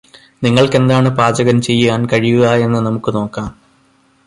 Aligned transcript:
നിങ്ങൾക്കെന്താണ് 0.43 1.09
പാചകം 1.09 1.57
ചെയ്യാൻ 1.61 2.01
കഴിയുകായെന്ന് 2.05 2.79
നമുക്ക് 2.79 3.13
നോക്കാം 3.15 3.51